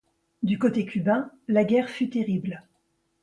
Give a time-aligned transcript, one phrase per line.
[0.41, 2.63] Du côté cubain, la guerre fut terrible.